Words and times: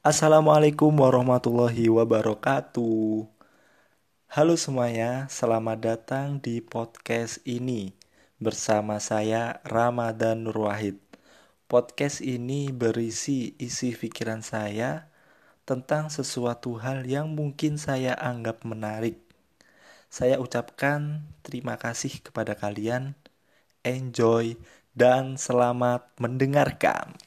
Assalamualaikum 0.00 0.96
warahmatullahi 0.96 1.92
wabarakatuh. 1.92 3.28
Halo 4.32 4.54
semuanya, 4.56 5.28
selamat 5.28 5.76
datang 5.76 6.40
di 6.40 6.64
podcast 6.64 7.36
ini 7.44 7.92
bersama 8.40 8.96
saya 8.96 9.60
Ramadan 9.60 10.48
Nur 10.48 10.64
Wahid. 10.64 10.96
Podcast 11.68 12.24
ini 12.24 12.72
berisi 12.72 13.52
isi 13.60 13.92
pikiran 13.92 14.40
saya 14.40 15.12
tentang 15.68 16.08
sesuatu 16.08 16.80
hal 16.80 17.04
yang 17.04 17.36
mungkin 17.36 17.76
saya 17.76 18.16
anggap 18.16 18.64
menarik. 18.64 19.20
Saya 20.08 20.40
ucapkan 20.40 21.28
terima 21.44 21.76
kasih 21.76 22.24
kepada 22.24 22.56
kalian. 22.56 23.20
Enjoy 23.84 24.56
dan 24.96 25.36
selamat 25.36 26.08
mendengarkan. 26.16 27.20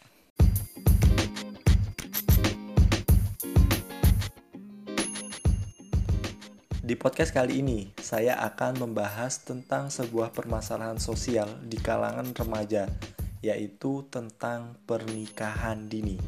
Di 6.83 6.99
podcast 6.99 7.31
kali 7.31 7.63
ini, 7.63 7.95
saya 7.95 8.35
akan 8.43 8.83
membahas 8.83 9.39
tentang 9.47 9.87
sebuah 9.87 10.35
permasalahan 10.35 10.99
sosial 10.99 11.47
di 11.63 11.79
kalangan 11.79 12.35
remaja, 12.35 12.91
yaitu 13.39 14.03
tentang 14.11 14.75
pernikahan 14.83 15.87
dini. 15.87 16.19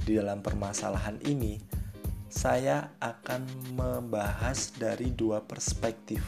Di 0.00 0.16
dalam 0.16 0.40
permasalahan 0.40 1.20
ini, 1.28 1.60
saya 2.32 2.96
akan 2.96 3.44
membahas 3.76 4.72
dari 4.80 5.12
dua 5.12 5.44
perspektif. 5.44 6.24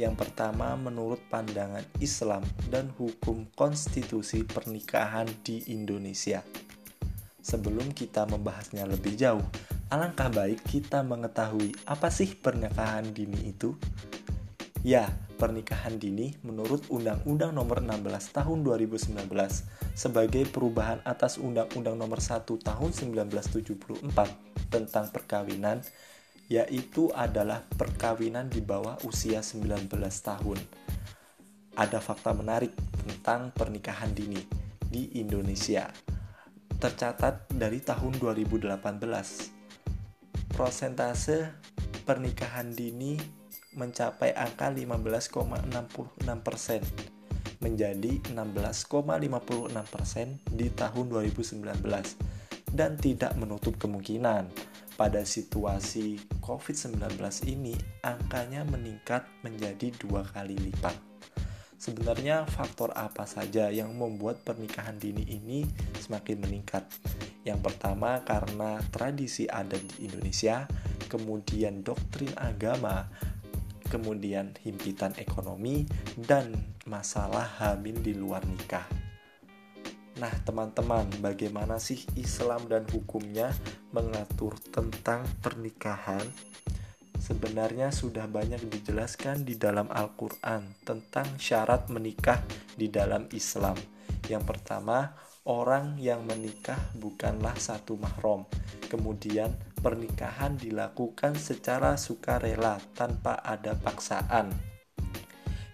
Yang 0.00 0.24
pertama, 0.24 0.72
menurut 0.80 1.20
pandangan 1.28 1.84
Islam 2.00 2.40
dan 2.72 2.88
hukum 2.96 3.44
konstitusi 3.52 4.40
pernikahan 4.40 5.28
di 5.44 5.60
Indonesia. 5.68 6.40
Sebelum 7.44 7.92
kita 7.92 8.24
membahasnya 8.24 8.88
lebih 8.88 9.20
jauh, 9.20 9.44
Alangkah 9.92 10.32
baik 10.32 10.64
kita 10.64 11.04
mengetahui 11.04 11.76
apa 11.84 12.08
sih 12.08 12.32
pernikahan 12.32 13.12
dini 13.12 13.52
itu? 13.52 13.76
Ya, 14.80 15.04
pernikahan 15.36 16.00
dini 16.00 16.32
menurut 16.40 16.88
Undang-Undang 16.88 17.52
Nomor 17.52 17.84
16 17.84 18.08
Tahun 18.32 18.58
2019 18.64 19.28
sebagai 19.92 20.48
perubahan 20.48 21.04
atas 21.04 21.36
Undang-Undang 21.36 22.00
Nomor 22.00 22.24
1 22.24 22.40
Tahun 22.40 22.90
1974 23.20 24.72
tentang 24.72 25.12
perkawinan 25.12 25.84
yaitu 26.48 27.12
adalah 27.12 27.60
perkawinan 27.76 28.48
di 28.48 28.64
bawah 28.64 28.96
usia 29.04 29.44
19 29.44 29.92
tahun. 30.24 30.56
Ada 31.76 32.00
fakta 32.00 32.32
menarik 32.32 32.72
tentang 32.96 33.52
pernikahan 33.52 34.08
dini 34.16 34.40
di 34.88 35.20
Indonesia. 35.20 35.84
Tercatat 36.80 37.52
dari 37.52 37.84
tahun 37.84 38.16
2018 38.16 39.60
prosentase 40.52 41.48
pernikahan 42.04 42.76
dini 42.76 43.16
mencapai 43.72 44.36
angka 44.36 44.68
15,66% 44.68 47.12
menjadi 47.62 48.18
16,56% 48.34 50.50
di 50.52 50.66
tahun 50.74 51.06
2019 51.08 51.62
dan 52.72 52.96
tidak 52.98 53.36
menutup 53.38 53.78
kemungkinan 53.78 54.50
pada 54.96 55.24
situasi 55.24 56.20
COVID-19 56.44 57.16
ini 57.48 57.72
angkanya 58.04 58.64
meningkat 58.68 59.24
menjadi 59.40 59.88
dua 59.96 60.24
kali 60.26 60.56
lipat. 60.58 61.11
Sebenarnya 61.82 62.46
faktor 62.46 62.94
apa 62.94 63.26
saja 63.26 63.66
yang 63.74 63.90
membuat 63.98 64.46
pernikahan 64.46 65.02
dini 65.02 65.26
ini 65.26 65.66
semakin 65.98 66.38
meningkat? 66.38 66.86
Yang 67.42 67.58
pertama 67.58 68.22
karena 68.22 68.78
tradisi 68.94 69.50
adat 69.50 69.82
di 69.90 70.06
Indonesia, 70.06 70.70
kemudian 71.10 71.82
doktrin 71.82 72.30
agama, 72.38 73.10
kemudian 73.90 74.54
himpitan 74.62 75.10
ekonomi, 75.18 75.82
dan 76.14 76.54
masalah 76.86 77.50
hamil 77.58 77.98
di 77.98 78.14
luar 78.14 78.46
nikah. 78.46 78.86
Nah, 80.22 80.30
teman-teman, 80.46 81.10
bagaimana 81.18 81.82
sih 81.82 82.06
Islam 82.14 82.70
dan 82.70 82.86
hukumnya 82.94 83.50
mengatur 83.90 84.54
tentang 84.70 85.26
pernikahan? 85.42 86.22
Sebenarnya 87.22 87.94
sudah 87.94 88.26
banyak 88.26 88.66
dijelaskan 88.66 89.46
di 89.46 89.54
dalam 89.54 89.86
Al-Quran 89.94 90.82
tentang 90.82 91.38
syarat 91.38 91.86
menikah 91.86 92.42
di 92.74 92.90
dalam 92.90 93.30
Islam. 93.30 93.78
Yang 94.26 94.42
pertama, 94.42 95.14
orang 95.46 96.02
yang 96.02 96.26
menikah 96.26 96.90
bukanlah 96.98 97.54
satu 97.54 97.94
mahram. 97.94 98.42
Kemudian, 98.90 99.54
pernikahan 99.78 100.58
dilakukan 100.58 101.38
secara 101.38 101.94
sukarela 101.94 102.82
tanpa 102.90 103.38
ada 103.38 103.78
paksaan. 103.78 104.50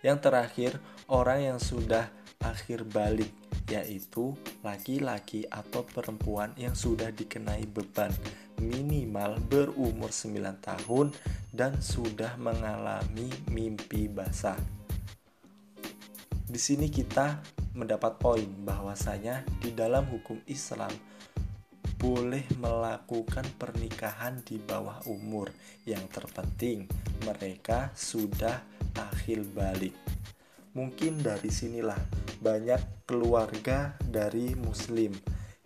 Yang 0.05 0.19
terakhir, 0.29 0.73
orang 1.09 1.49
yang 1.49 1.61
sudah 1.65 2.13
akhir 2.45 2.85
balik, 2.93 3.33
yaitu 3.73 4.37
laki-laki 4.61 5.49
atau 5.49 5.81
perempuan 5.81 6.53
yang 6.61 6.77
sudah 6.77 7.09
dikenai 7.09 7.65
beban 7.65 8.13
minimal 8.61 9.39
berumur 9.47 10.11
9 10.11 10.39
tahun 10.61 11.15
dan 11.51 11.81
sudah 11.81 12.37
mengalami 12.37 13.31
mimpi 13.51 14.07
basah. 14.07 14.59
Di 16.49 16.57
sini 16.57 16.89
kita 16.89 17.45
mendapat 17.77 18.17
poin 18.17 18.49
bahwasanya 18.65 19.45
di 19.61 19.77
dalam 19.77 20.09
hukum 20.09 20.41
Islam 20.49 20.91
boleh 21.99 22.47
melakukan 22.63 23.45
pernikahan 23.59 24.41
di 24.47 24.57
bawah 24.57 25.03
umur. 25.11 25.51
Yang 25.85 26.09
terpenting 26.15 26.89
mereka 27.27 27.91
sudah 27.93 28.65
akhir 28.97 29.45
balik. 29.53 29.93
Mungkin 30.73 31.21
dari 31.21 31.51
sinilah 31.51 31.99
banyak 32.39 33.05
keluarga 33.05 33.99
dari 33.99 34.55
muslim 34.55 35.11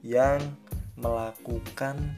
yang 0.00 0.40
melakukan 0.96 2.16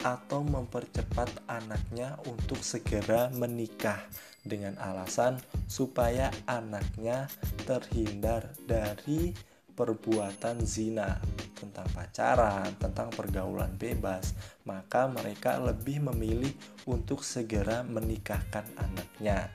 atau 0.00 0.40
mempercepat 0.40 1.44
anaknya 1.48 2.16
untuk 2.24 2.60
segera 2.64 3.28
menikah 3.32 4.00
dengan 4.40 4.76
alasan 4.80 5.36
supaya 5.68 6.32
anaknya 6.48 7.28
terhindar 7.68 8.48
dari 8.64 9.36
perbuatan 9.80 10.60
zina, 10.68 11.16
tentang 11.56 11.88
pacaran, 11.96 12.68
tentang 12.76 13.08
pergaulan 13.12 13.72
bebas, 13.80 14.36
maka 14.68 15.08
mereka 15.08 15.56
lebih 15.56 16.04
memilih 16.12 16.52
untuk 16.84 17.24
segera 17.24 17.80
menikahkan 17.84 18.64
anaknya. 18.76 19.48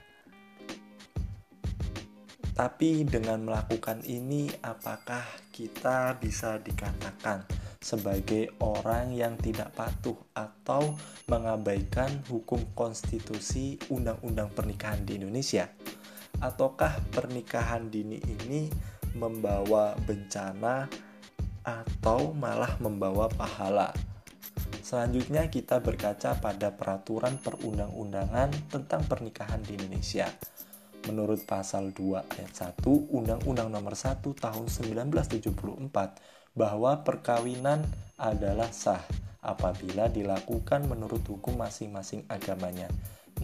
Tapi 2.56 3.04
dengan 3.04 3.44
melakukan 3.44 4.00
ini, 4.08 4.48
apakah 4.64 5.22
kita 5.52 6.16
bisa 6.16 6.56
dikatakan 6.56 7.44
sebagai 7.86 8.50
orang 8.58 9.14
yang 9.14 9.38
tidak 9.38 9.70
patuh 9.78 10.18
atau 10.34 10.98
mengabaikan 11.30 12.10
hukum 12.26 12.58
konstitusi 12.74 13.78
undang-undang 13.94 14.50
pernikahan 14.50 15.06
di 15.06 15.22
Indonesia? 15.22 15.70
Ataukah 16.42 16.98
pernikahan 17.14 17.86
dini 17.86 18.18
ini 18.18 18.66
membawa 19.14 19.94
bencana 20.02 20.90
atau 21.62 22.34
malah 22.34 22.74
membawa 22.82 23.30
pahala? 23.30 23.94
Selanjutnya 24.82 25.46
kita 25.46 25.78
berkaca 25.78 26.34
pada 26.42 26.74
peraturan 26.74 27.38
perundang-undangan 27.38 28.50
tentang 28.66 29.06
pernikahan 29.06 29.62
di 29.62 29.78
Indonesia. 29.78 30.26
Menurut 31.06 31.46
pasal 31.46 31.94
2 31.94 32.34
ayat 32.34 32.50
1 32.50 32.82
Undang-Undang 33.14 33.70
Nomor 33.70 33.94
1 33.94 34.26
Tahun 34.26 34.66
1974 34.66 36.45
bahwa 36.56 37.04
perkawinan 37.04 37.84
adalah 38.16 38.72
sah 38.72 39.04
apabila 39.44 40.08
dilakukan 40.08 40.88
menurut 40.88 41.22
hukum 41.28 41.54
masing-masing 41.60 42.24
agamanya. 42.26 42.88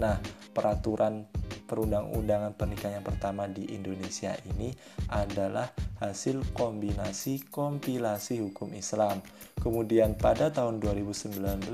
Nah, 0.00 0.16
peraturan 0.56 1.28
perundang-undangan 1.68 2.56
pernikahan 2.56 3.00
yang 3.00 3.06
pertama 3.06 3.44
di 3.44 3.68
Indonesia 3.76 4.32
ini 4.48 4.72
adalah 5.12 5.68
hasil 6.00 6.42
kombinasi 6.56 7.44
kompilasi 7.52 8.40
hukum 8.40 8.72
Islam. 8.72 9.20
Kemudian 9.60 10.16
pada 10.16 10.48
tahun 10.48 10.80
2019, 10.80 11.68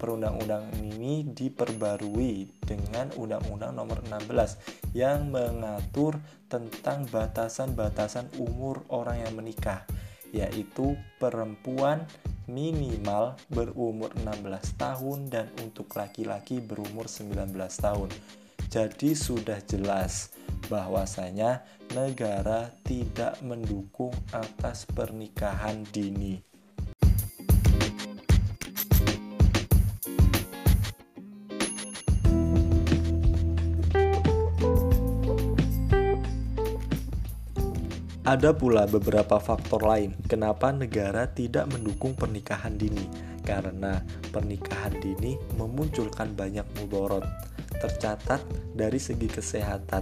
perundang-undangan 0.00 0.74
ini 0.80 1.28
diperbarui 1.28 2.64
dengan 2.64 3.12
Undang-Undang 3.14 3.72
Nomor 3.76 4.02
16 4.08 4.96
yang 4.96 5.28
mengatur 5.30 6.18
tentang 6.48 7.06
batasan-batasan 7.12 8.40
umur 8.40 8.82
orang 8.88 9.22
yang 9.22 9.32
menikah 9.36 9.84
yaitu 10.34 10.98
perempuan 11.22 12.02
minimal 12.50 13.38
berumur 13.48 14.10
16 14.20 14.74
tahun 14.76 15.18
dan 15.30 15.46
untuk 15.62 15.88
laki-laki 15.94 16.58
berumur 16.58 17.06
19 17.06 17.54
tahun. 17.56 18.10
Jadi 18.68 19.14
sudah 19.14 19.62
jelas 19.62 20.34
bahwasanya 20.66 21.62
negara 21.94 22.74
tidak 22.82 23.38
mendukung 23.46 24.10
atas 24.34 24.82
pernikahan 24.90 25.86
dini. 25.94 26.53
Ada 38.24 38.56
pula 38.56 38.88
beberapa 38.88 39.36
faktor 39.36 39.84
lain 39.84 40.16
kenapa 40.24 40.72
negara 40.72 41.28
tidak 41.28 41.68
mendukung 41.68 42.16
pernikahan 42.16 42.72
dini, 42.72 43.04
karena 43.44 44.00
pernikahan 44.32 44.96
dini 44.96 45.36
memunculkan 45.60 46.32
banyak 46.32 46.64
mudarat. 46.80 47.28
Tercatat 47.76 48.40
dari 48.72 48.96
segi 48.96 49.28
kesehatan, 49.28 50.00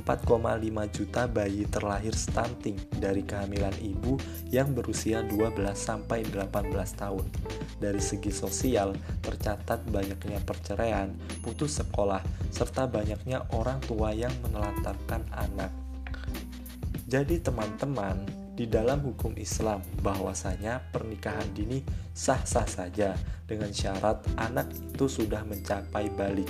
4,5 0.00 0.24
juta 0.88 1.28
bayi 1.28 1.68
terlahir 1.68 2.16
stunting 2.16 2.80
dari 2.96 3.20
kehamilan 3.28 3.76
ibu 3.84 4.16
yang 4.48 4.72
berusia 4.72 5.20
12 5.20 5.60
sampai 5.76 6.24
18 6.32 6.64
tahun. 6.96 7.28
Dari 7.76 8.00
segi 8.00 8.32
sosial, 8.32 8.96
tercatat 9.20 9.84
banyaknya 9.84 10.40
perceraian, 10.48 11.12
putus 11.44 11.76
sekolah, 11.76 12.24
serta 12.48 12.88
banyaknya 12.88 13.44
orang 13.52 13.84
tua 13.84 14.16
yang 14.16 14.32
menelantarkan 14.40 15.28
anak. 15.36 15.90
Jadi 17.10 17.42
teman-teman, 17.42 18.22
di 18.54 18.70
dalam 18.70 19.02
hukum 19.02 19.34
Islam 19.34 19.82
bahwasanya 19.98 20.78
pernikahan 20.94 21.50
dini 21.50 21.82
sah-sah 22.14 22.70
saja 22.70 23.18
dengan 23.50 23.74
syarat 23.74 24.22
anak 24.38 24.70
itu 24.94 25.10
sudah 25.10 25.42
mencapai 25.42 26.06
balik. 26.14 26.46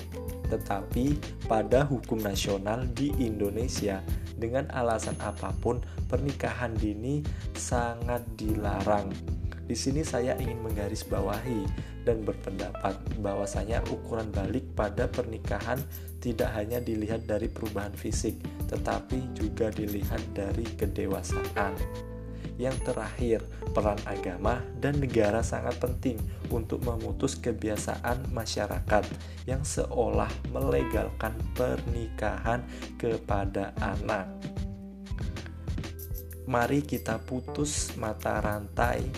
Tetapi 0.53 1.17
pada 1.49 1.89
hukum 1.89 2.21
nasional 2.21 2.85
di 2.93 3.09
Indonesia 3.25 4.05
dengan 4.37 4.69
alasan 4.77 5.17
apa 5.25 5.49
pun 5.65 5.81
pernikahan 6.13 6.77
dini 6.77 7.25
sangat 7.57 8.21
dilarang. 8.37 9.09
Di 9.65 9.73
sini 9.73 10.05
saya 10.05 10.37
ingin 10.37 10.61
menggarisbawahi 10.61 11.89
dan 12.05 12.21
berpendapat 12.21 13.01
bahwasanya 13.25 13.81
ukuran 13.89 14.29
balik 14.29 14.69
pada 14.77 15.09
pernikahan 15.09 15.81
tidak 16.21 16.53
hanya 16.53 16.79
dilihat 16.79 17.25
dari 17.25 17.49
perubahan 17.49 17.97
fisik, 17.97 18.37
tetapi 18.69 19.33
juga 19.33 19.73
dilihat 19.73 20.21
dari 20.37 20.69
kedewasaan. 20.77 21.75
Yang 22.61 22.93
terakhir, 22.93 23.41
peran 23.73 23.97
agama 24.05 24.61
dan 24.85 25.01
negara 25.01 25.41
sangat 25.41 25.81
penting 25.81 26.21
untuk 26.53 26.85
memutus 26.85 27.41
kebiasaan 27.41 28.29
masyarakat 28.37 29.09
yang 29.49 29.65
seolah 29.65 30.29
melegalkan 30.53 31.33
pernikahan 31.57 32.61
kepada 33.01 33.73
anak. 33.81 34.29
Mari 36.45 36.85
kita 36.85 37.17
putus 37.25 37.97
mata 37.97 38.45
rantai 38.45 39.09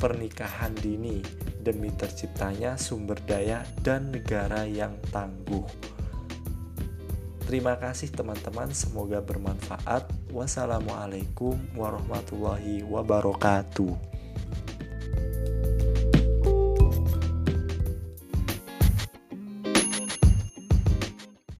pernikahan 0.00 0.72
dini 0.76 1.20
demi 1.60 1.92
terciptanya 1.92 2.80
sumber 2.80 3.18
daya 3.28 3.60
dan 3.82 4.08
negara 4.08 4.64
yang 4.64 4.96
tangguh. 5.12 5.95
Terima 7.46 7.78
kasih 7.78 8.10
teman-teman, 8.10 8.74
semoga 8.74 9.22
bermanfaat. 9.22 10.10
Wassalamualaikum 10.34 11.54
warahmatullahi 11.78 12.82
wabarakatuh. 12.82 13.94